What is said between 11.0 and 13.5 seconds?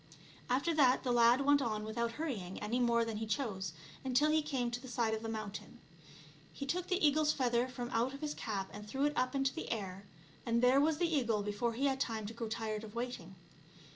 eagle before he had time to grow tired of waiting.